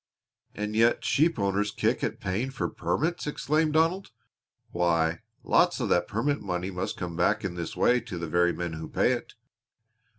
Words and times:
"And 0.55 0.75
yet 0.75 1.05
sheep 1.05 1.37
owners 1.37 1.69
kick 1.69 2.03
at 2.03 2.19
paying 2.19 2.49
for 2.49 2.67
permits," 2.67 3.27
exclaimed 3.27 3.73
Donald. 3.73 4.09
"Why, 4.71 5.19
lots 5.43 5.79
of 5.79 5.89
that 5.89 6.07
permit 6.07 6.41
money 6.41 6.71
must 6.71 6.97
come 6.97 7.15
back 7.15 7.45
in 7.45 7.53
this 7.53 7.77
way 7.77 7.99
to 7.99 8.17
the 8.17 8.27
very 8.27 8.51
men 8.51 8.73
who 8.73 8.89
pay 8.89 9.11
it." 9.11 9.35